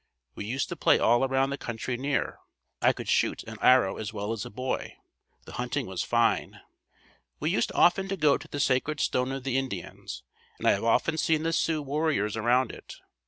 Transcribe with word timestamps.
We 0.33 0.45
used 0.45 0.67
to 0.69 0.75
play 0.75 0.97
all 0.97 1.23
around 1.23 1.51
the 1.51 1.59
country 1.59 1.95
near. 1.95 2.39
I 2.81 2.91
could 2.91 3.07
shoot 3.07 3.43
an 3.43 3.57
arrow 3.61 3.97
as 3.97 4.11
well 4.11 4.31
as 4.31 4.43
a 4.43 4.49
boy. 4.49 4.95
The 5.45 5.51
hunting 5.61 5.85
was 5.85 6.01
fine. 6.01 6.59
We 7.39 7.51
used 7.51 7.71
often 7.75 8.07
to 8.07 8.17
go 8.17 8.39
to 8.39 8.47
the 8.47 8.59
sacred 8.59 8.99
stone 8.99 9.31
of 9.31 9.43
the 9.43 9.59
Indians 9.59 10.23
and 10.57 10.65
I 10.67 10.71
have 10.71 10.83
often 10.83 11.19
seen 11.19 11.43
the 11.43 11.53
Sioux 11.53 11.83
warriors 11.83 12.35
around 12.35 12.71
it. 12.71 12.95